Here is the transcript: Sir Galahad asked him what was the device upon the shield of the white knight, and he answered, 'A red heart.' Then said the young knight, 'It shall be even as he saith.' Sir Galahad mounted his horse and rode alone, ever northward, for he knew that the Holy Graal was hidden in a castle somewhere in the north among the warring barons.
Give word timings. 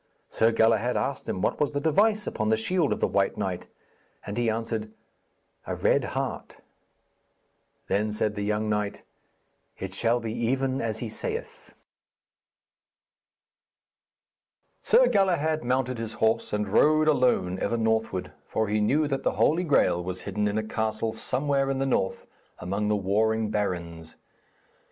Sir 0.29 0.51
Galahad 0.51 0.97
asked 0.97 1.29
him 1.29 1.43
what 1.43 1.59
was 1.59 1.73
the 1.73 1.79
device 1.79 2.25
upon 2.25 2.49
the 2.49 2.57
shield 2.57 2.91
of 2.91 3.01
the 3.01 3.07
white 3.07 3.37
knight, 3.37 3.67
and 4.25 4.35
he 4.35 4.49
answered, 4.49 4.91
'A 5.67 5.75
red 5.75 6.03
heart.' 6.17 6.57
Then 7.87 8.11
said 8.11 8.33
the 8.33 8.41
young 8.41 8.67
knight, 8.67 9.03
'It 9.77 9.93
shall 9.93 10.19
be 10.19 10.33
even 10.33 10.81
as 10.81 10.97
he 11.05 11.07
saith.' 11.07 11.75
Sir 14.81 15.05
Galahad 15.07 15.63
mounted 15.63 15.99
his 15.99 16.13
horse 16.13 16.51
and 16.51 16.69
rode 16.69 17.07
alone, 17.07 17.59
ever 17.59 17.77
northward, 17.77 18.31
for 18.47 18.69
he 18.69 18.81
knew 18.81 19.07
that 19.07 19.21
the 19.21 19.33
Holy 19.33 19.63
Graal 19.63 20.03
was 20.03 20.23
hidden 20.23 20.47
in 20.47 20.57
a 20.57 20.63
castle 20.63 21.13
somewhere 21.13 21.69
in 21.69 21.77
the 21.77 21.85
north 21.85 22.25
among 22.59 22.87
the 22.87 22.95
warring 22.95 23.51
barons. 23.51 24.15